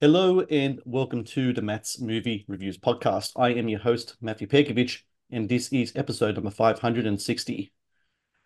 [0.00, 3.32] Hello and welcome to the Matt's Movie Reviews podcast.
[3.34, 7.72] I am your host, Matthew Pejkovic, and this is episode number 560.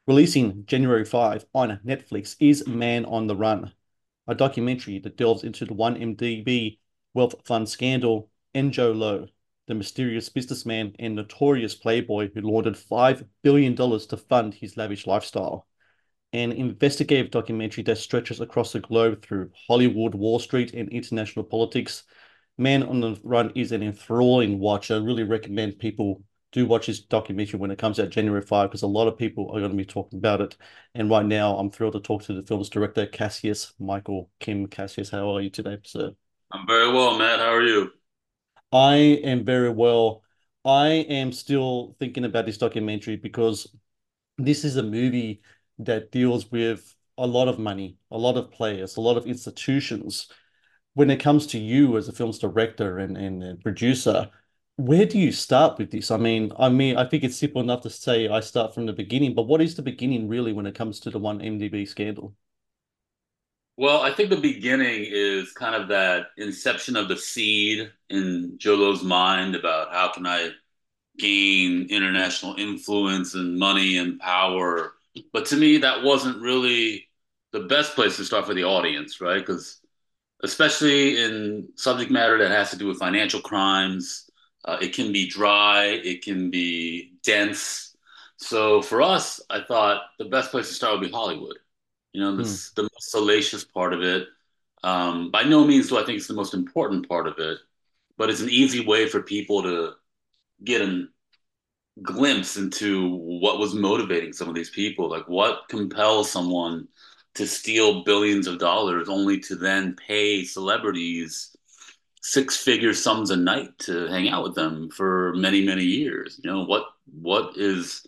[0.06, 3.70] Releasing January 5 on Netflix is Man on the Run,
[4.26, 6.78] a documentary that delves into the 1MDB
[7.12, 9.26] wealth fund scandal and Jho Low,
[9.66, 15.66] the mysterious businessman and notorious playboy who laundered $5 billion to fund his lavish lifestyle
[16.32, 22.04] an investigative documentary that stretches across the globe through Hollywood, Wall Street, and international politics.
[22.58, 24.90] Man on the Run is an enthralling watch.
[24.90, 26.22] I really recommend people
[26.52, 29.50] do watch this documentary when it comes out January 5 because a lot of people
[29.50, 30.56] are going to be talking about it.
[30.94, 34.66] And right now, I'm thrilled to talk to the film's director, Cassius Michael Kim.
[34.66, 36.12] Cassius, how are you today, sir?
[36.50, 37.40] I'm very well, Matt.
[37.40, 37.90] How are you?
[38.70, 40.22] I am very well.
[40.64, 43.74] I am still thinking about this documentary because
[44.38, 45.42] this is a movie
[45.78, 50.28] that deals with a lot of money, a lot of players, a lot of institutions.
[50.94, 54.30] When it comes to you as a film's director and, and, producer,
[54.76, 56.10] where do you start with this?
[56.10, 58.92] I mean, I mean, I think it's simple enough to say I start from the
[58.92, 62.34] beginning, but what is the beginning really when it comes to the 1MDB scandal?
[63.76, 68.78] Well, I think the beginning is kind of that inception of the seed in Jho
[68.78, 70.50] Low's mind about how can I
[71.18, 74.94] gain international influence and money and power
[75.32, 77.08] but to me, that wasn't really
[77.52, 79.38] the best place to start for the audience, right?
[79.38, 79.80] Because
[80.42, 84.30] especially in subject matter that has to do with financial crimes,
[84.64, 87.96] uh, it can be dry, it can be dense.
[88.36, 91.58] So for us, I thought the best place to start would be Hollywood.
[92.12, 92.82] You know, this, hmm.
[92.82, 94.28] the most salacious part of it.
[94.84, 97.58] Um, by no means do I think it's the most important part of it,
[98.18, 99.92] but it's an easy way for people to
[100.64, 101.11] get an
[102.00, 105.10] glimpse into what was motivating some of these people.
[105.10, 106.88] Like, what compels someone
[107.34, 111.54] to steal billions of dollars only to then pay celebrities
[112.22, 116.40] six figure sums a night to hang out with them for many, many years?
[116.42, 118.06] You know, what what is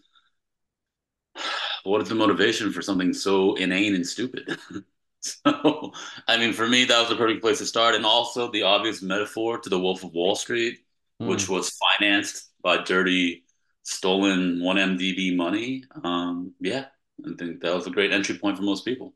[1.83, 4.59] what is the motivation for something so inane and stupid?
[5.21, 5.93] so,
[6.27, 7.95] I mean, for me, that was a perfect place to start.
[7.95, 10.79] And also the obvious metaphor to the Wolf of Wall Street,
[11.21, 11.27] mm.
[11.27, 13.44] which was financed by dirty
[13.85, 15.85] stolen 1MDB money.
[16.05, 16.87] Um, yeah,
[17.25, 19.15] I think that was a great entry point for most people.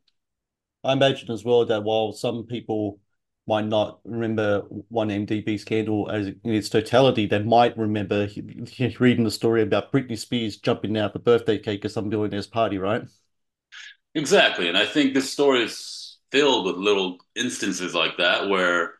[0.84, 3.00] I imagine as well that while some people
[3.46, 8.28] might not remember 1MDB scandal as in its totality, they might remember
[9.00, 12.78] reading the story about Britney Spears jumping out the birthday cake at some billionaire's party,
[12.78, 13.02] right?
[14.14, 14.68] Exactly.
[14.68, 18.94] And I think this story is filled with little instances like that where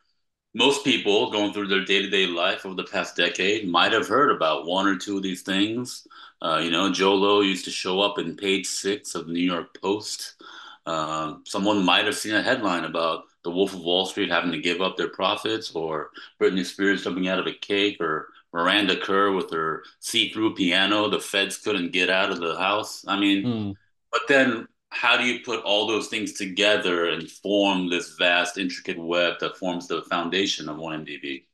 [0.53, 4.65] most people going through their day-to-day life over the past decade might have heard about
[4.65, 6.07] one or two of these things.
[6.41, 9.39] Uh, you know, Jho Low used to show up in page six of the New
[9.39, 10.41] York Post.
[10.85, 14.59] Uh, someone might have seen a headline about the Wolf of Wall Street having to
[14.59, 16.09] give up their profits, or
[16.41, 21.09] Britney Spears jumping out of a cake, or Miranda Kerr with her see-through piano.
[21.09, 23.05] The feds couldn't get out of the house.
[23.07, 23.75] I mean, mm.
[24.11, 28.97] but then how do you put all those things together and form this vast, intricate
[28.99, 31.45] web that forms the foundation of 1MDB?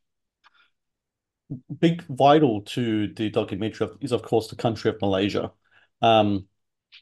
[1.79, 5.51] Big vital to the documentary is, of course, the country of Malaysia.
[6.01, 6.47] Um,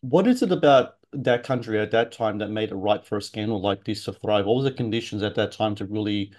[0.01, 3.21] what is it about that country at that time that made it right for a
[3.21, 4.45] scandal like this to thrive?
[4.45, 6.33] What were the conditions at that time to really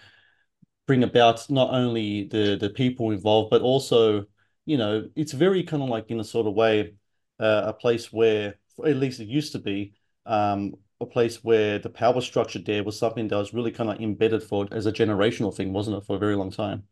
[0.86, 4.26] bring about not only the the people involved, but also,
[4.66, 6.94] you know, it's very kind of like in a sort of way,
[7.40, 9.94] uh, a place where at least it used to be,
[10.26, 14.00] um, a place where the power structure there was something that was really kind of
[14.00, 16.84] embedded for as a generational thing, wasn't it, for a very long time?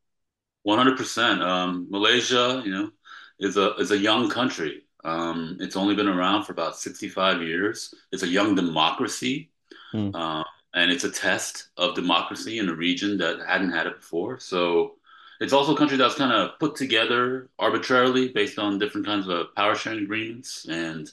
[0.65, 1.43] One hundred percent.
[1.43, 2.91] Um, Malaysia, you know,
[3.39, 4.83] is a is a young country.
[5.05, 7.95] Um, it's only been around for about sixty five years.
[8.13, 9.51] It's a young democracy,
[9.93, 10.15] mm.
[10.15, 10.45] uh,
[10.75, 14.39] and it's a test of democracy in a region that hadn't had it before.
[14.39, 14.97] So
[15.41, 19.53] it's also a country that's kind of put together arbitrarily based on different kinds of
[19.57, 21.11] power sharing agreements and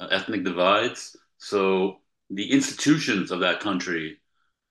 [0.00, 1.16] uh, ethnic divides.
[1.38, 1.98] So
[2.30, 4.18] the institutions of that country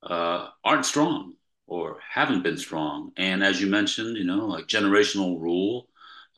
[0.02, 1.34] uh, aren't strong
[1.66, 3.12] or haven't been strong.
[3.16, 5.88] And as you mentioned, you know, like generational rule.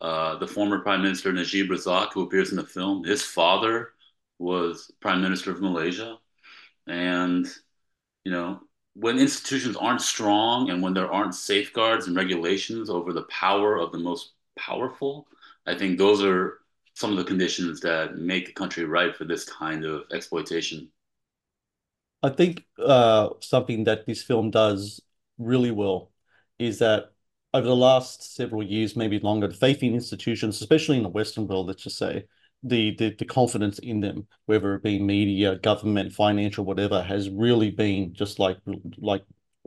[0.00, 3.92] Uh, the former Prime Minister Najib Razak, who appears in the film, his father
[4.38, 6.18] was Prime Minister of Malaysia.
[6.86, 7.46] And,
[8.24, 8.60] you know,
[8.94, 13.92] when institutions aren't strong and when there aren't safeguards and regulations over the power of
[13.92, 15.26] the most powerful,
[15.66, 16.58] I think those are
[16.94, 20.88] some of the conditions that make the country ripe for this kind of exploitation.
[22.22, 25.00] I think uh, something that this film does
[25.38, 26.10] really well
[26.58, 27.10] is that
[27.52, 31.46] over the last several years, maybe longer, the faith in institutions, especially in the Western
[31.46, 32.24] world, let's just say,
[32.62, 37.70] the, the the confidence in them, whether it be media, government, financial, whatever, has really
[37.70, 38.56] been just like
[38.96, 39.22] like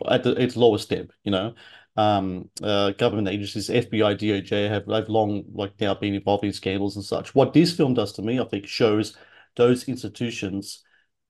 [0.10, 1.54] at the, its lowest step, you know.
[1.98, 6.96] Um, uh, government agencies, FBI, DOJ have have long like now been involved in scandals
[6.96, 7.34] and such.
[7.34, 9.18] What this film does to me, I think, shows
[9.56, 10.84] those institutions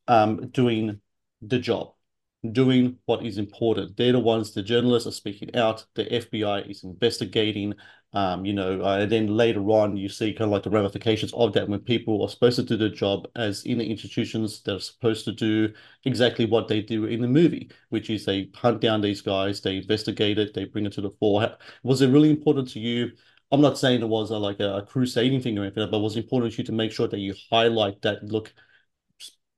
[0.10, 1.00] um, doing
[1.42, 1.94] the job
[2.52, 3.98] doing what is important.
[3.98, 7.74] They're the ones, the journalists are speaking out, the FBI is investigating,
[8.14, 11.34] um, you know, uh, and then later on you see kind of like the ramifications
[11.34, 14.76] of that when people are supposed to do their job as in the institutions that
[14.76, 15.74] are supposed to do
[16.06, 19.78] exactly what they do in the movie, which is they hunt down these guys, they
[19.78, 21.58] investigate it, they bring it to the fore.
[21.84, 23.12] Was it really important to you?
[23.52, 26.18] I'm not saying it was a, like a, crusading thing or anything, but it was
[26.18, 28.54] important to you to make sure that you highlight that look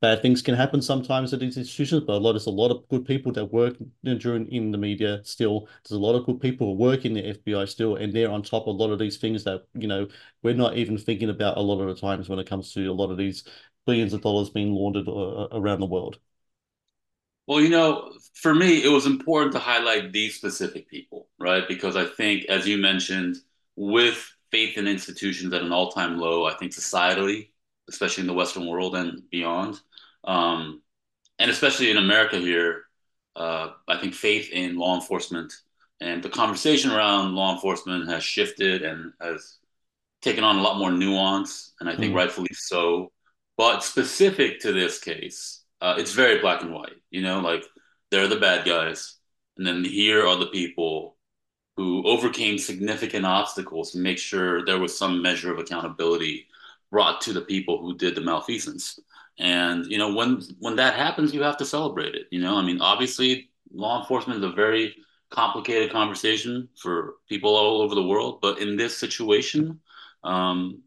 [0.02, 2.88] bad things can happen sometimes at these institutions, but a lot there's a lot of
[2.90, 5.68] good people that work during in the media still.
[5.84, 8.44] There's a lot of good people who work in the FBI still, and they're on
[8.44, 10.08] top of a lot of these things that you know
[10.44, 12.94] we're not even thinking about a lot of the times when it comes to a
[12.94, 13.44] lot of these
[13.86, 16.20] billions of dollars being laundered uh, around the world.
[17.48, 21.68] Well, you know, for me, it was important to highlight these specific people, right?
[21.68, 23.38] Because I think, as you mentioned,
[23.76, 27.50] with faith in institutions at an all-time low, I think societally,
[27.90, 29.80] especially in the Western world and beyond,
[30.24, 30.82] um,
[31.38, 32.84] and especially in America here,
[33.36, 35.54] uh, I think faith in law enforcement
[36.02, 39.58] and the conversation around law enforcement has shifted and has
[40.22, 42.18] taken on a lot more nuance, and I think mm.
[42.18, 43.12] rightfully so.
[43.58, 46.96] But specific to this case, uh, it's very black and white.
[47.10, 47.66] You know, like
[48.12, 49.16] they're the bad guys,
[49.58, 51.18] and then here are the people
[51.76, 56.48] who overcame significant obstacles to make sure there was some measure of accountability
[56.92, 59.00] brought to the people who did the malfeasance.
[59.40, 62.28] And you know, when when that happens, you have to celebrate it.
[62.32, 64.96] You know, I mean, obviously, law enforcement is a very
[65.30, 69.80] complicated conversation for people all over the world, but in this situation,
[70.24, 70.82] um,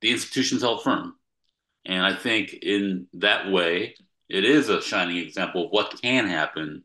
[0.00, 1.16] the institutions held firm,
[1.84, 3.94] and I think in that way,
[4.28, 6.84] it is a shining example of what can happen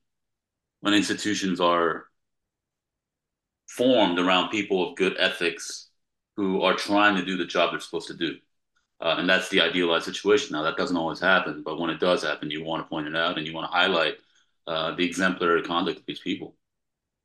[0.81, 2.05] when institutions are
[3.67, 5.89] formed around people of good ethics
[6.35, 8.35] who are trying to do the job they're supposed to do.
[9.01, 10.53] Uh, and that's the idealized situation.
[10.53, 13.15] Now, that doesn't always happen, but when it does happen, you want to point it
[13.15, 14.15] out and you want to highlight
[14.67, 16.55] uh, the exemplary conduct of these people.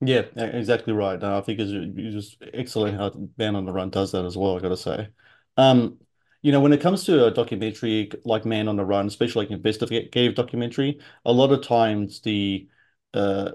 [0.00, 1.22] Yeah, exactly right.
[1.22, 4.56] I think it's, it's just excellent how Man on the Run does that as well,
[4.56, 5.08] I got to say.
[5.56, 5.98] Um,
[6.40, 9.52] you know, when it comes to a documentary like Man on the Run, especially like
[9.52, 12.68] investigative documentary, a lot of times the
[13.12, 13.52] uh,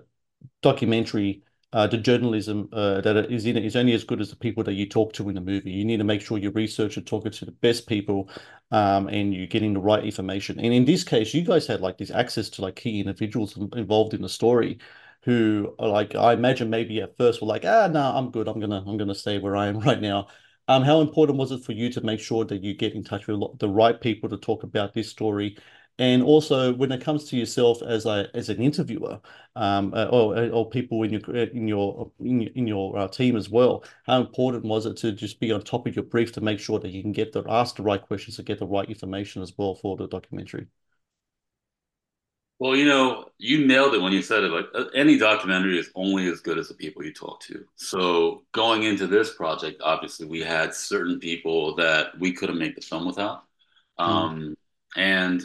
[0.62, 1.44] documentary
[1.74, 4.64] uh, the journalism uh, that is in it is only as good as the people
[4.64, 5.72] that you talk to in the movie.
[5.72, 8.30] You need to make sure you research and talking to the best people,
[8.72, 10.60] um, and you're getting the right information.
[10.60, 14.14] And in this case, you guys had like this access to like key individuals involved
[14.14, 14.78] in the story,
[15.24, 18.48] who like I imagine maybe at first were like, ah, no, nah, I'm good.
[18.48, 20.28] I'm gonna I'm gonna stay where I am right now.
[20.68, 23.28] Um, how important was it for you to make sure that you get in touch
[23.28, 25.58] with the right people to talk about this story
[26.00, 29.20] and also, when it comes to yourself as a as an interviewer,
[29.56, 33.36] um, uh, or or people in your in your in your, in your uh, team
[33.36, 36.42] as well, how important was it to just be on top of your brief to
[36.42, 38.90] make sure that you can get the ask the right questions to get the right
[38.90, 40.68] information as well for the documentary?
[42.58, 44.50] Well, you know, you nailed it when you said it.
[44.52, 47.66] Like uh, any documentary is only as good as the people you talk to.
[47.76, 52.82] So going into this project, obviously, we had certain people that we couldn't make the
[52.82, 53.44] film without.
[54.00, 54.04] Hmm.
[54.04, 54.56] Um, mm.
[54.96, 55.44] And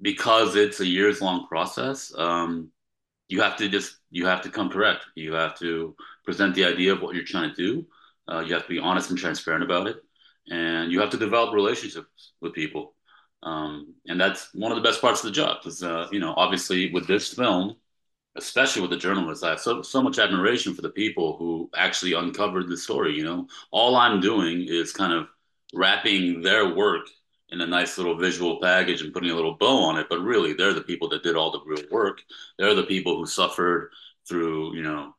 [0.00, 2.70] because it's a years long process, um,
[3.28, 5.04] you have to just you have to come correct.
[5.14, 7.86] You have to present the idea of what you're trying to do.
[8.30, 9.96] Uh, you have to be honest and transparent about it,
[10.50, 12.94] and you have to develop relationships with people.
[13.42, 15.58] Um, and that's one of the best parts of the job.
[15.62, 17.76] Because uh, you know, obviously, with this film,
[18.36, 22.12] especially with the journalists, I have so so much admiration for the people who actually
[22.12, 23.16] uncovered the story.
[23.16, 25.28] You know, all I'm doing is kind of
[25.74, 27.06] wrapping their work
[27.50, 30.06] in a nice little visual package and putting a little bow on it.
[30.08, 32.22] But really, they're the people that did all the real work.
[32.58, 33.90] They're the people who suffered
[34.28, 35.14] through, you know,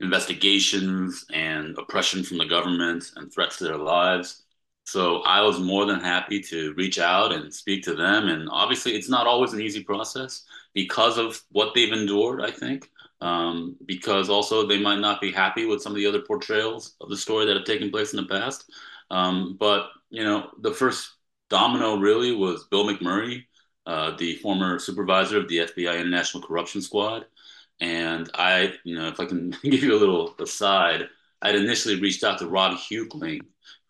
[0.00, 4.44] investigations and oppression from the government and threats to their lives.
[4.84, 8.28] So I was more than happy to reach out and speak to them.
[8.28, 12.90] And obviously, it's not always an easy process because of what they've endured, I think.
[13.22, 17.08] Um, because also they might not be happy with some of the other portrayals of
[17.08, 18.70] the story that have taken place in the past.
[19.10, 21.15] Um, but, you know, the first
[21.48, 23.44] domino really was Bill McMurray,
[23.86, 27.26] uh, the former supervisor of the FBI International Corruption Squad.
[27.80, 31.08] And I, you know, if I can give you a little aside,
[31.42, 33.40] I'd initially reached out to Rob Heuchling,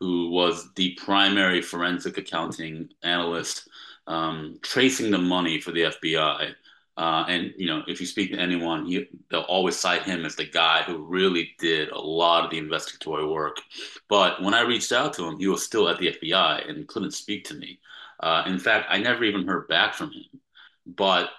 [0.01, 3.69] who was the primary forensic accounting analyst
[4.07, 6.55] um, tracing the money for the FBI.
[6.97, 10.35] Uh, and you know, if you speak to anyone, he, they'll always cite him as
[10.35, 13.61] the guy who really did a lot of the investigatory work.
[14.09, 17.13] But when I reached out to him, he was still at the FBI and couldn't
[17.13, 17.81] speak to me.
[18.21, 20.41] Uh, in fact, I never even heard back from him.
[20.87, 21.31] But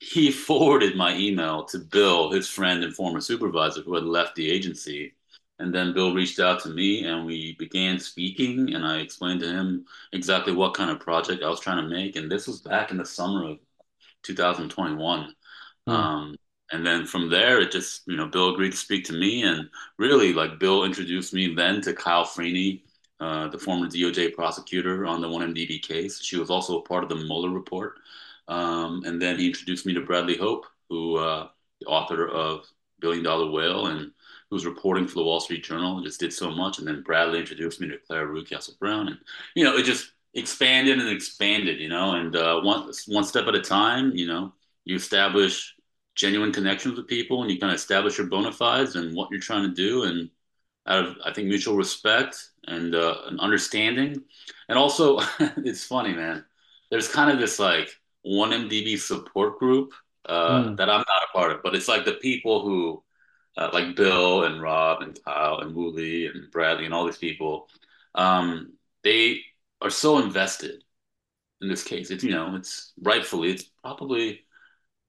[0.00, 4.50] he forwarded my email to Bill, his friend and former supervisor who had left the
[4.50, 5.14] agency.
[5.60, 8.74] And then Bill reached out to me and we began speaking.
[8.74, 12.16] And I explained to him exactly what kind of project I was trying to make.
[12.16, 13.58] And this was back in the summer of
[14.24, 15.34] 2021.
[15.86, 15.92] Hmm.
[15.92, 16.36] Um,
[16.72, 19.42] and then from there, it just, you know, Bill agreed to speak to me.
[19.42, 22.84] And really, like, Bill introduced me then to Kyle Freeny,
[23.20, 26.22] uh, the former DOJ prosecutor on the 1MDB case.
[26.22, 27.94] She was also a part of the Mueller report.
[28.48, 31.48] Um, and then he introduced me to Bradley Hope, who uh,
[31.80, 32.66] the author of
[33.00, 34.10] Billion Dollar Whale and
[34.50, 36.78] who was reporting for the Wall Street Journal just did so much.
[36.78, 39.08] And then Bradley introduced me to Clare Rewcastle Brown.
[39.08, 39.18] And,
[39.54, 43.54] you know, it just expanded and expanded, you know, and uh, one, one step at
[43.54, 44.52] a time, you know,
[44.84, 45.74] you establish
[46.14, 49.40] genuine connections with people and you kind of establish your bona fides and what you're
[49.40, 50.04] trying to do.
[50.04, 50.30] And
[50.86, 54.22] out of, I think, mutual respect and uh, an understanding.
[54.68, 55.20] And also,
[55.58, 56.44] it's funny, man.
[56.90, 57.88] There's kind of this like,
[58.26, 59.92] 1MDB support group
[60.26, 60.76] uh, mm.
[60.76, 63.02] that I'm not a part of, but it's like the people who,
[63.56, 67.68] uh, like Bill and Rob and Kyle and Wooly and Bradley and all these people,
[68.14, 68.72] um,
[69.02, 69.40] they
[69.84, 70.82] are so invested
[71.60, 72.10] in this case.
[72.10, 74.40] It's, you know, it's rightfully, it's probably,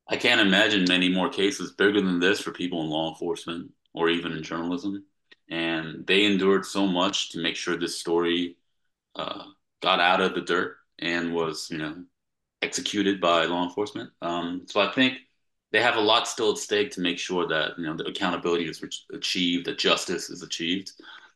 [0.08, 4.10] I can't imagine many more cases bigger than this for people in law enforcement or
[4.10, 5.06] even in journalism.
[5.50, 8.58] And they endured so much to make sure this story
[9.16, 9.46] uh,
[9.82, 12.04] got out of the dirt and was, you know,
[12.62, 14.10] executed by law enforcement.
[14.22, 15.20] Um, so I think
[15.72, 18.68] they have a lot still at stake to make sure that you know the accountability
[18.68, 20.92] is achieved, that justice is achieved.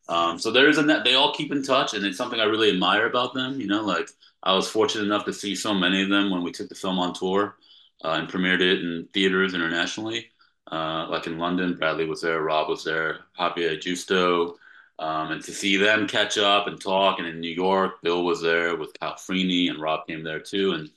[0.09, 1.03] Um, so there is a net.
[1.03, 3.61] They all keep in touch, and it's something I really admire about them.
[3.61, 4.09] You know, like
[4.43, 6.97] I was fortunate enough to see so many of them when we took the film
[6.97, 7.57] on tour
[8.03, 10.31] uh, and premiered it in theaters internationally.
[10.71, 14.55] Uh, like in London, Bradley was there, Rob was there, Javier Justo,
[14.99, 17.19] um, and to see them catch up and talk.
[17.19, 20.71] And in New York, Bill was there with Freeny, and Rob came there too.
[20.73, 20.89] And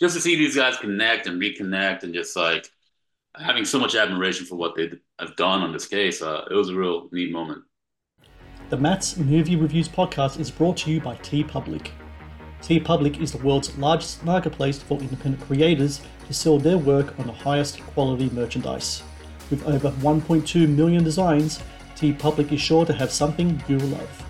[0.00, 2.70] just to see these guys connect and reconnect and just like
[3.36, 6.70] having so much admiration for what they have done on this case, uh, it was
[6.70, 7.62] a real neat moment.
[8.70, 11.90] The Matt's Movie Reviews podcast is brought to you by TeePublic.
[12.62, 17.26] T Public is the world's largest marketplace for independent creators to sell their work on
[17.26, 19.02] the highest quality merchandise.
[19.50, 21.62] With over 1.2 million designs,
[21.94, 24.24] TeePublic is sure to have something you'll love.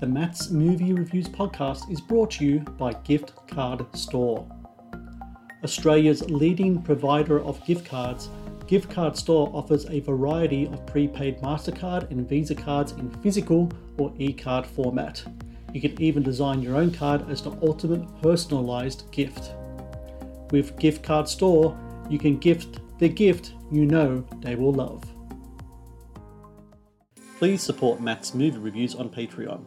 [0.00, 4.48] The Matt's Movie Reviews podcast is brought to you by Gift Card Store.
[5.62, 8.30] Australia's leading provider of gift cards,
[8.68, 14.12] Gift Card Store offers a variety of prepaid MasterCard and Visa cards in physical or
[14.18, 15.24] e card format.
[15.72, 19.52] You can even design your own card as the ultimate personalized gift.
[20.50, 21.76] With Gift Card Store,
[22.10, 25.02] you can gift the gift you know they will love.
[27.38, 29.64] Please support Matt's movie reviews on Patreon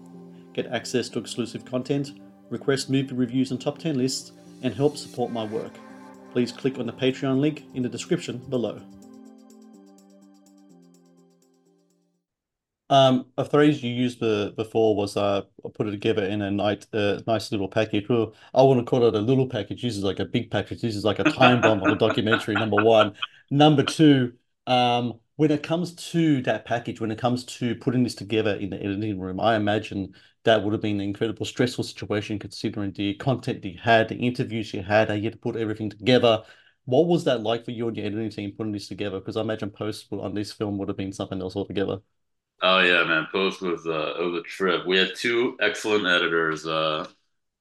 [0.54, 5.32] get access to exclusive content, request movie reviews and top 10 lists, and help support
[5.32, 5.72] my work.
[6.32, 8.82] Please click on the Patreon link in the description below.
[12.90, 17.22] Um, a phrase you used before was uh, put it together in a nice, uh,
[17.26, 18.10] nice little package.
[18.10, 19.82] Well, I want to call it a little package.
[19.82, 20.82] This is like a big package.
[20.82, 22.56] This is like a time bomb on a documentary.
[22.56, 23.14] Number one.
[23.50, 24.34] Number two.
[24.68, 28.70] Um, when it comes to that package, when it comes to putting this together in
[28.70, 33.16] the editing room, I imagine that would have been an incredible stressful situation considering the
[33.16, 36.44] content you had, the interviews you had, how you had to put everything together.
[36.86, 39.18] What was that like for you and your editing team putting this together?
[39.18, 42.02] Because I imagine post on this film would have been something else altogether.
[42.62, 43.26] Oh yeah, man.
[43.32, 44.86] Post was uh, it was a trip.
[44.86, 47.08] We had two excellent editors, uh,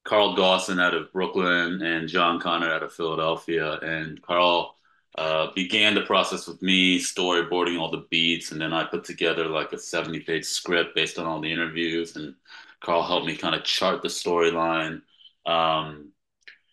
[0.03, 3.79] Carl Dawson out of Brooklyn and John Connor out of Philadelphia.
[3.79, 4.77] And Carl
[5.17, 9.47] uh, began the process with me storyboarding all the beats, and then I put together
[9.47, 12.35] like a seventy-page script based on all the interviews and
[12.81, 15.01] Carl helped me kind of chart the storyline.
[15.45, 16.11] Um,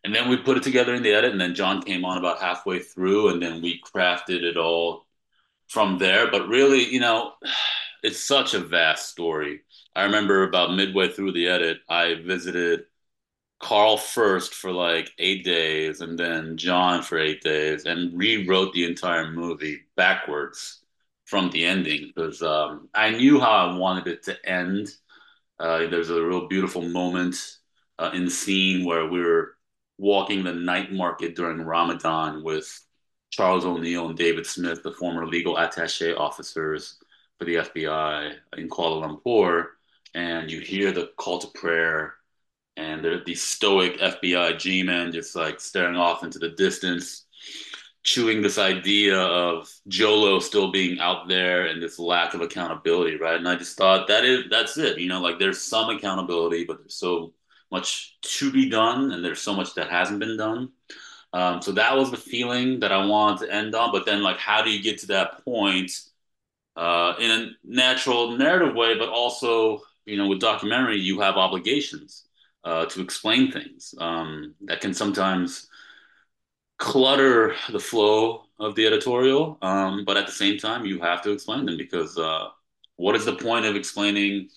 [0.05, 2.41] and then we put it together in the edit, and then John came on about
[2.41, 5.07] halfway through, and then we crafted it all
[5.69, 6.31] from there.
[6.31, 7.33] But really, you know,
[8.03, 9.61] it's such a vast story.
[9.95, 12.85] I remember about midway through the edit, I visited
[13.61, 18.85] Carl first for like eight days, and then John for eight days, and rewrote the
[18.85, 20.81] entire movie backwards
[21.27, 24.89] from the ending because um, I knew how I wanted it to end.
[25.59, 27.37] Uh, there's a real beautiful moment
[27.99, 29.57] uh, in the scene where we are
[29.99, 32.81] walking the night market during Ramadan with
[33.31, 36.99] Charles O'Neill and David Smith, the former legal attache officers
[37.39, 39.67] for the FBI in Kuala Lumpur,
[40.15, 42.15] and you hear the call to prayer,
[42.79, 47.27] and there are these stoic FBI G-men just like staring off into the distance
[48.05, 53.17] chewing this idea of Jho Low still being out there and this lack of accountability,
[53.17, 53.37] right?
[53.37, 54.99] And I just thought that is that's it.
[54.99, 57.35] You know, like there's some accountability, but there's so
[57.71, 60.71] much to be done, and there's so much that hasn't been done.
[61.35, 63.93] Um, so that was the feeling that I wanted to end on.
[63.93, 65.93] But then, like, how do you get to that point
[66.77, 72.28] uh, in a natural narrative way, but also, you know, with documentary, you have obligations
[72.65, 75.69] uh, to explain things um, that can sometimes
[76.79, 79.59] clutter the flow of the editorial.
[79.63, 82.49] Um, but at the same time, you have to explain them because uh,
[82.97, 84.49] what is the point of explaining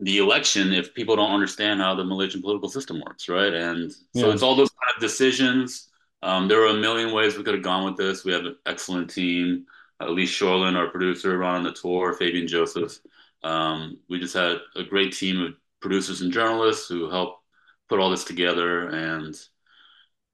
[0.00, 3.52] the election if people don't understand how the Malaysian political system works, right?
[3.52, 4.32] And so yeah.
[4.32, 5.88] it's all those kind of decisions.
[6.22, 8.24] Um, there are a million ways we could have gone with this.
[8.24, 9.66] We have an excellent team.
[10.00, 12.98] Elise Shorland, our producer, Ron on the tour, Fabian Joseph.
[13.42, 17.42] Um, we just had a great team of producers and journalists who helped
[17.88, 18.88] put all this together.
[18.88, 19.38] And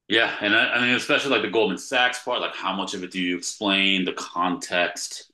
[0.09, 3.03] yeah, and I, I mean, especially like the Goldman Sachs part, like how much of
[3.03, 5.33] it do you explain, the context?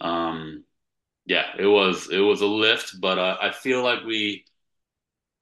[0.00, 0.64] Um,
[1.26, 4.44] yeah, it was it was a lift, but uh, I feel like we,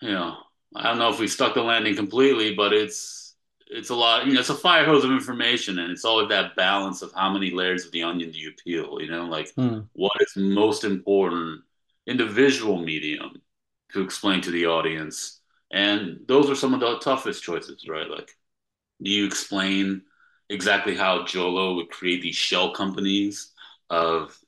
[0.02, 0.36] you know,
[0.74, 3.34] I don't know if we stuck the landing completely, but it's
[3.68, 4.26] it's a lot.
[4.26, 7.32] You know, it's a fire hose of information, and it's always that balance of how
[7.32, 9.00] many layers of the onion do you peel.
[9.00, 9.86] You know, like mm.
[9.92, 11.62] what is most important
[12.06, 13.40] in the visual medium
[13.92, 15.40] to explain to the audience,
[15.70, 18.08] and those are some of the toughest choices, right?
[18.10, 18.30] Like,
[19.02, 20.02] do you explain
[20.48, 23.52] exactly how Jho Low would create these shell companies
[23.90, 24.38] of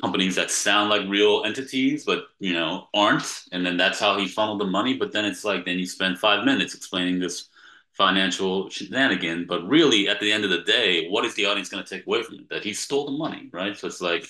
[0.00, 3.44] companies that sound like real entities but you know aren't?
[3.52, 4.94] And then that's how he funneled the money.
[4.96, 7.48] But then it's like then you spend five minutes explaining this
[7.92, 9.46] financial shenanigan.
[9.46, 12.06] But really at the end of the day what is the audience going to take
[12.06, 12.48] away from it?
[12.50, 13.76] That he stole the money right?
[13.76, 14.26] So it's like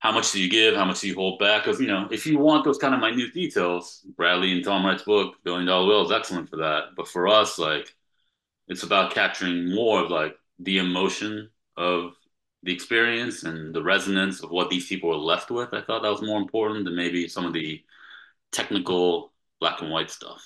[0.00, 2.26] how much do you give how much do you hold back because you know if
[2.26, 6.06] you want those kind of minute details bradley and tom wright's book billion dollar Whale,
[6.06, 7.94] is excellent for that but for us like
[8.68, 12.14] it's about capturing more of like the emotion of
[12.62, 15.72] the experience and the resonance of what these people were left with.
[15.72, 17.82] I thought that was more important than maybe some of the
[18.52, 20.42] technical black and white stuff.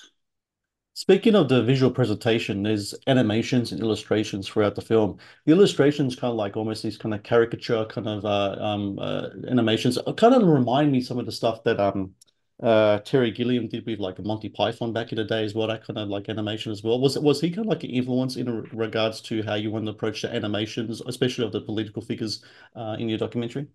[0.95, 5.19] Speaking of the visual presentation, there's animations and illustrations throughout the film.
[5.47, 9.29] The illustrations kind of like almost these kind of caricature kind of uh, um, uh,
[9.49, 9.99] animations.
[10.19, 12.15] Kind of remind me some of the stuff that um
[12.63, 15.67] uh, Terry Gilliam did with like Monty Python back in the day as well.
[15.69, 17.01] That kind of like animation as well.
[17.01, 19.93] Was was he kind of like an influence in regards to how you want to
[19.93, 22.45] approach the animations, especially of the political figures
[22.77, 23.67] uh, in your documentary?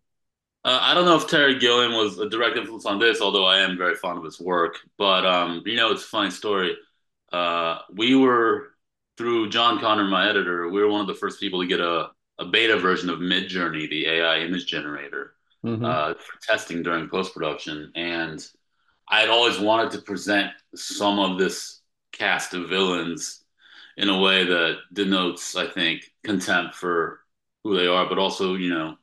[0.63, 3.60] Uh, I don't know if Terry Gilliam was a direct influence on this, although I
[3.60, 4.78] am very fond of his work.
[4.98, 6.76] But um, you know, it's a funny story.
[7.32, 8.70] Uh, we were
[9.18, 10.70] through John Connor, my editor.
[10.70, 12.10] We were one of the first people to get a
[12.40, 15.34] a beta version of Midjourney, the AI image generator,
[15.66, 15.84] mm-hmm.
[15.84, 18.46] uh, for testing during post production, and
[19.10, 23.44] I had always wanted to present some of this cast of villains
[23.96, 27.22] in a way that denotes, I think, contempt for
[27.63, 28.96] who they are, but also, you know,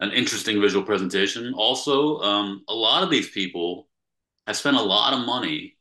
[0.00, 1.54] an interesting visual presentation.
[1.54, 3.88] Also, um, a lot of these people
[4.46, 5.76] have spent a lot of money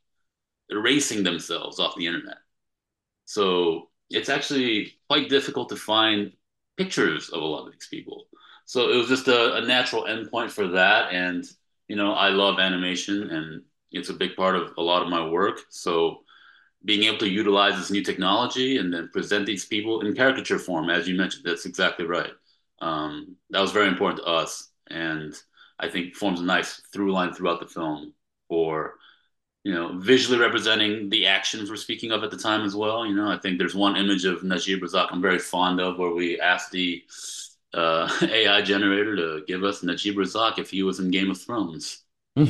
[0.70, 2.38] erasing themselves off the internet.
[3.26, 6.32] So it's actually quite difficult to find
[6.78, 8.28] pictures of a lot of these people.
[8.66, 11.14] So it was just a, a natural endpoint for that.
[11.14, 11.46] And
[11.88, 15.28] you know, I love animation and it's a big part of a lot of my
[15.28, 15.60] work.
[15.70, 16.24] So
[16.86, 20.90] being able to utilize this new technology and then present these people in caricature form,
[20.90, 22.32] as you mentioned, that's exactly right.
[22.80, 25.34] Um, that was very important to us, and
[25.80, 28.14] I think forms a nice through line throughout the film
[28.48, 28.96] for
[29.68, 33.06] you know visually representing the actions we're speaking of at the time as well.
[33.06, 36.12] You know, I think there's one image of Najib Razak I'm very fond of where
[36.12, 37.04] we asked the
[37.74, 42.06] uh, AI generator to give us Najib Razak if he was in Game of Thrones.
[42.38, 42.48] I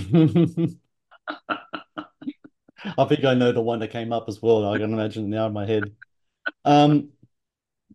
[3.06, 4.72] think I know the one that came up as well.
[4.72, 5.92] I can imagine it now in my head.
[6.66, 7.10] Um,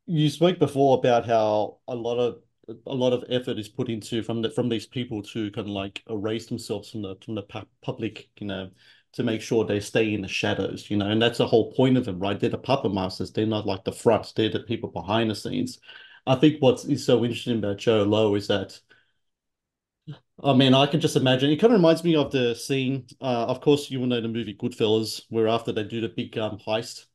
[0.06, 2.38] you spoke before about how a lot of
[2.86, 5.72] a lot of effort is put into from the, from these people to kind of
[5.72, 8.70] like erase themselves from the from the pu- public, you know,
[9.12, 11.96] to make sure they stay in the shadows, you know, and that's the whole point
[11.96, 12.38] of them, right?
[12.40, 13.32] They're the puppet masters.
[13.32, 14.32] They're not like the front.
[14.34, 15.78] They're the people behind the scenes.
[16.26, 18.80] I think what is so interesting about Jho Low is that,
[20.42, 21.50] I mean, I can just imagine.
[21.50, 23.06] It kind of reminds me of the scene.
[23.20, 26.36] Uh, of course, you will know the movie Goodfellas, where after they do the big
[26.38, 27.06] um, heist,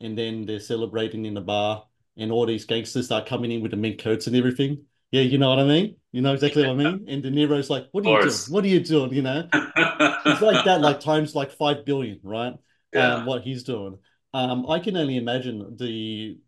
[0.00, 3.70] and then they're celebrating in the bar, and all these gangsters start coming in with
[3.70, 4.86] the mink coats and everything.
[5.14, 5.94] Yeah, you know what I mean.
[6.10, 7.04] You know exactly what I mean.
[7.08, 8.34] And De Niro's like, "What are you doing?
[8.48, 12.54] What are you doing?" You know, it's like that, like times like five billion, right?
[12.92, 13.14] Yeah.
[13.14, 13.98] Um, what he's doing.
[14.32, 16.40] Um, I can only imagine the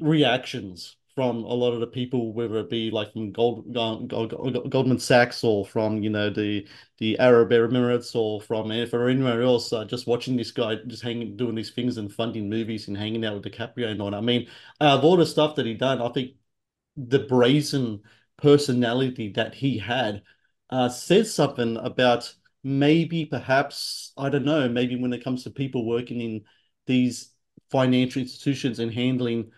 [0.00, 4.68] reactions from a lot of the people, whether it be like from Gold, Gold, Gold,
[4.68, 6.66] Goldman Sachs or from you know the
[6.98, 11.36] the Arab Emirates or from or anywhere else, uh, just watching this guy just hanging
[11.36, 14.12] doing these things and funding movies and hanging out with DiCaprio and all.
[14.12, 14.48] I mean,
[14.80, 16.32] out of all the stuff that he done, I think
[17.06, 18.00] the brazen
[18.36, 20.22] personality that he had
[20.70, 22.34] uh, says something about
[22.64, 26.44] maybe perhaps I don't know, maybe when it comes to people working in
[26.86, 27.32] these
[27.70, 29.50] financial institutions and handling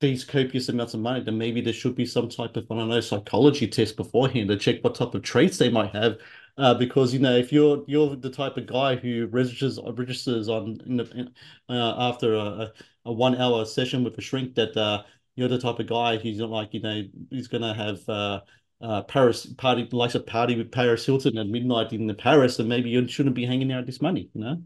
[0.00, 2.88] these copious amounts of money, then maybe there should be some type of, I don't
[2.88, 6.18] know, psychology test beforehand to check what type of traits they might have.
[6.58, 10.78] Uh, because you know, if you're you're the type of guy who registers registers on
[10.86, 11.30] in the,
[11.68, 12.72] uh, after a,
[13.04, 15.02] a one hour session with a shrink, that uh,
[15.36, 18.40] you're the type of guy who's not like you know he's gonna have uh,
[18.80, 22.68] uh, Paris party likes a party with Paris Hilton at midnight in the Paris, and
[22.68, 24.62] maybe you shouldn't be hanging out this money, you know.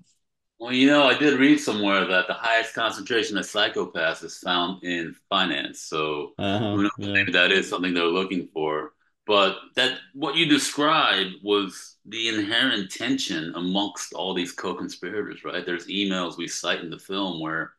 [0.59, 4.85] Well, you know, I did read somewhere that the highest concentration of psychopaths is found
[4.85, 5.81] in finance.
[5.83, 6.91] So Uh-huh, who knows?
[6.97, 7.15] yeah.
[7.15, 8.93] Maybe that is something they're looking for.
[9.27, 15.65] But that what you described was the inherent tension amongst all these co-conspirators, right?
[15.65, 17.73] There's emails we cite in the film where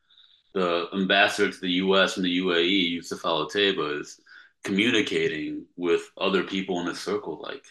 [0.54, 2.16] the ambassador to the U.S.
[2.16, 4.20] and the UAE, Yusuf Al-Otaiba, is
[4.64, 7.64] communicating with other people in the circle, like,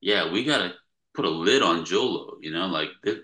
[0.00, 0.74] yeah, we gotta
[1.14, 3.18] put a lid on Jho Low, you know, like this,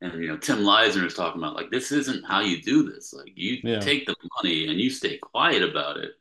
[0.00, 3.12] and you know, Tim Leissner is talking about like this isn't how you do this.
[3.12, 3.80] Like you Yeah.
[3.80, 6.12] take the money and you stay quiet about it.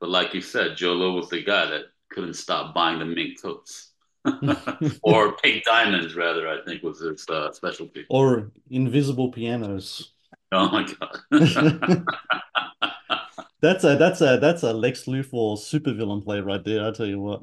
[0.00, 3.40] But like you said, Jho Low was the guy that couldn't stop buying the mink
[3.42, 3.90] coats.
[5.02, 8.06] or pink diamonds, rather, I think was his uh, specialty.
[8.08, 10.13] or invisible pianos.
[10.52, 11.20] Oh my god!
[13.60, 16.86] That's a that's a that's a Lex Luthor supervillain play right there.
[16.86, 17.42] I tell you what.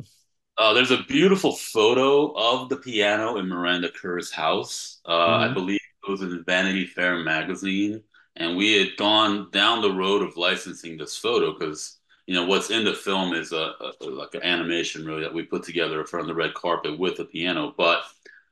[0.57, 4.99] Uh, there's a beautiful photo of the piano in Miranda Kerr's house.
[5.07, 5.53] Uh, I Mhm.
[5.53, 8.03] believe it was in Vanity Fair magazine,
[8.35, 12.69] and we had gone down the road of licensing this photo because you know what's
[12.69, 16.05] in the film is a, a like an animation really that we put together in
[16.07, 17.73] front of the red carpet with the piano.
[17.75, 18.03] But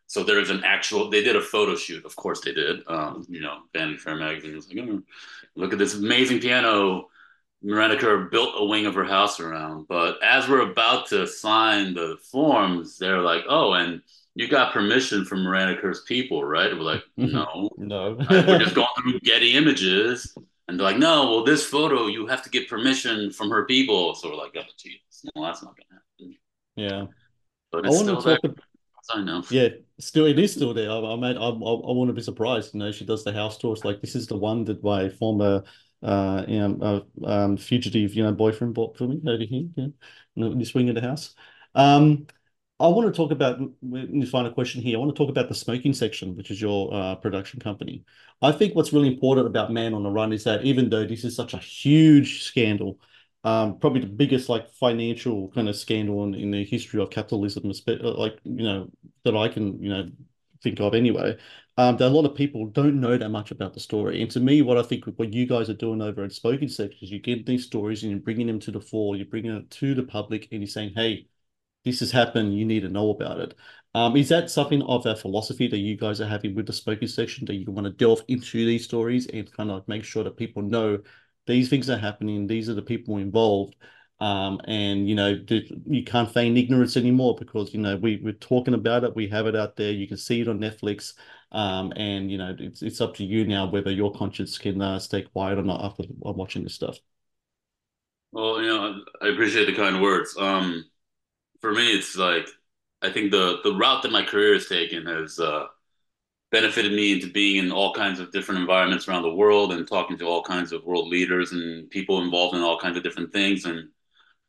[0.10, 1.10] so there's an actual.
[1.10, 2.82] They did a photo shoot, of course they did.
[2.88, 5.02] Um, you know, Vanity Fair magazine was like, "Oh,
[5.56, 7.10] look at this amazing piano.
[7.64, 9.88] Miranda Kerr built a wing of her house around.
[9.90, 14.02] But as we're about to sign the forms, they're like, "Oh, and
[14.36, 18.18] you got permission from Miranda Kerr's people, right?" We're like, "No, No.
[18.30, 20.36] we're just going through Getty Images."
[20.70, 24.16] And they're like, "No, well, this photo you have to get permission from her people."
[24.16, 25.00] So we're like, "Oh, geez,
[25.36, 26.38] no, that's not gonna happen."
[26.76, 27.06] yeah.
[27.72, 28.38] But I it's want still to there.
[28.38, 28.46] talk.
[28.46, 28.62] ab-
[29.50, 29.70] Yeah,
[30.00, 30.90] still it is still there.
[30.92, 31.38] I, I made.
[31.38, 32.74] I, I, I want be surprised.
[32.74, 33.84] You know, she does the house tours.
[33.86, 35.64] Like this is the one that my former,
[36.04, 39.68] uh, you know, uh, um, fugitive, you know, boyfriend bought for me over here.
[39.76, 39.88] Yeah,
[40.36, 41.36] in the swing of the house.
[41.76, 42.28] Um,
[42.82, 44.96] I want to talk about the final question here.
[44.96, 48.06] I want to talk about the smoking section, which is your uh, production company.
[48.42, 51.26] I think what's really important about Man on the Run is that even though this
[51.26, 52.98] is such a huge scandal,
[53.44, 57.72] um, probably the biggest like financial kind of scandal in, in the history of capitalism,
[57.88, 58.90] uh, like you know
[59.24, 60.10] that I can you know
[60.62, 61.38] think of anyway.
[61.78, 64.22] Um, that a lot of people don't know that much about the story.
[64.22, 67.00] And to me, what I think what you guys are doing over at Smoking Section
[67.02, 69.72] is you get these stories and you're bringing them to the fore, you're bringing it
[69.72, 71.28] to the public, and you're saying, hey
[71.84, 73.56] this has happened, you need to know about it.
[73.96, 77.08] Um, is that something of a philosophy that you guys are having with the smoking
[77.08, 80.38] section that you want to delve into these stories and kind of make sure that
[80.38, 81.00] people know
[81.50, 83.76] these things are happening, these are the people involved,
[84.22, 85.38] um, and you know
[85.88, 89.48] you can't feign ignorance anymore because you know we we're talking about it, we have
[89.48, 91.14] it out there, you can see it on Netflix,
[91.54, 95.00] um, and you know it's it's up to you now whether your conscience can uh,
[95.00, 97.00] stay quiet or not after watching this stuff.
[98.32, 100.36] Well, you know, I appreciate the kind words.
[100.38, 100.86] Um,
[101.62, 102.48] for me, it's like
[103.02, 105.68] I think the the route that my career has taken has uh,
[106.52, 110.18] benefited me into being in all kinds of different environments around the world and talking
[110.18, 113.66] to all kinds of world leaders and people involved in all kinds of different things.
[113.66, 113.90] And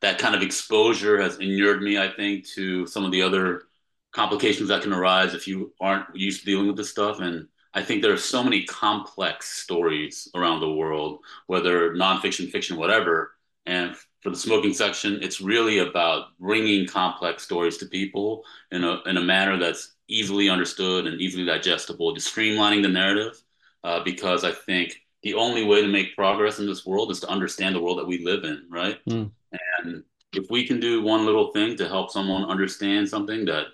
[0.00, 3.64] that kind of exposure has inured me, I think, to some of the other
[4.12, 7.20] complications that can arise if you aren't used to dealing with this stuff.
[7.20, 12.76] And I think there are so many complex stories around the world, whether nonfiction, fiction,
[12.76, 13.32] whatever.
[13.66, 19.00] And for the smoking section, it's really about bringing complex stories to people in a
[19.06, 23.40] in a manner that's easily understood and easily digestible, just streamlining the narrative.
[23.82, 27.28] Uh, because I think the only way to make progress in this world is to
[27.28, 28.98] understand the world that we live in, right?
[29.08, 29.30] Mm.
[29.52, 33.68] And if we can do one little thing to help someone understand something that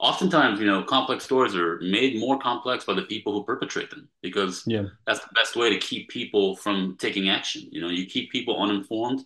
[0.00, 4.08] oftentimes, you know, complex stories are made more complex by the people who perpetrate them
[4.20, 4.86] because Yeah.
[5.06, 7.68] that's the best way to keep people from taking action.
[7.70, 9.24] You know, you keep people uninformed,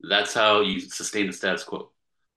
[0.00, 1.90] that's how you sustain the status quo.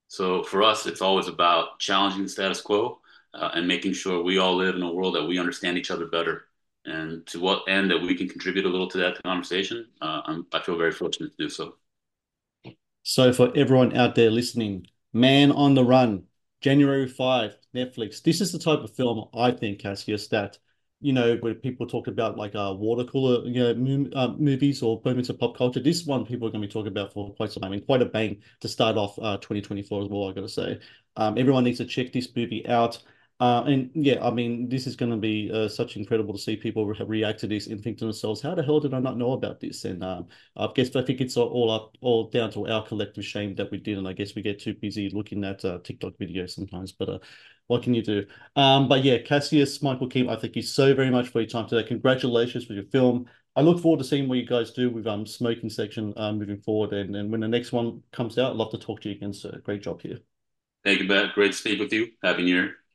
[0.08, 3.00] So for us, it's always about challenging the status quo
[3.34, 6.06] uh, and making sure we all live in a world that we understand each other
[6.06, 6.44] better.
[6.84, 10.60] And to what end that we can contribute a little to that conversation, uh, I
[10.60, 11.74] feel very fortunate to do so.
[13.02, 16.24] So for everyone out there listening, Man on the Run,
[16.60, 18.22] January 5, Netflix.
[18.22, 20.58] This is the type of film I think, Cassius, that,
[21.00, 25.00] you know, where people talk about like uh, water cooler you know, uh, movies or
[25.04, 25.80] moments of pop culture.
[25.80, 28.02] This one people are going to be talking about for quite some time and quite
[28.02, 30.80] a bang to start off uh, 2024 as well, I got to say.
[31.16, 32.98] Um, everyone needs to check this movie out.
[33.40, 36.56] Uh, and yeah, I mean, this is going to be uh, such incredible to see
[36.56, 39.16] people re react to this and think to themselves, "How the hell did I not
[39.16, 42.66] know about this?" And um, I guess I think it's all up, all down to
[42.66, 45.64] our collective shame that we did, and I guess we get too busy looking at
[45.64, 46.90] uh, TikTok videos sometimes.
[46.90, 47.18] But uh,
[47.68, 48.26] what can you do?
[48.56, 51.68] Um, but yeah, Cassius, Michael Kim, I thank you so very much for your time
[51.68, 51.86] today.
[51.86, 53.26] Congratulations with your film.
[53.54, 56.60] I look forward to seeing what you guys do with um smoking section um, moving
[56.60, 59.14] forward, and and when the next one comes out, I'd love to talk to you
[59.14, 59.32] again.
[59.32, 60.18] So great job here.
[60.84, 61.34] Thank you, Matt.
[61.34, 62.08] Great to speak with you.
[62.20, 62.87] Happy New Year.